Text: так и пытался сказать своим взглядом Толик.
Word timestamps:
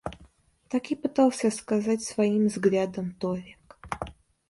так 0.67 0.89
и 0.89 0.95
пытался 0.95 1.51
сказать 1.51 2.01
своим 2.01 2.47
взглядом 2.47 3.13
Толик. 3.19 3.77